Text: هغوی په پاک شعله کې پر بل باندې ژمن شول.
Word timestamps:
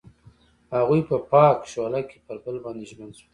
هغوی 0.75 1.01
په 1.09 1.15
پاک 1.31 1.57
شعله 1.71 2.01
کې 2.09 2.17
پر 2.25 2.37
بل 2.43 2.55
باندې 2.63 2.87
ژمن 2.89 3.09
شول. 3.17 3.29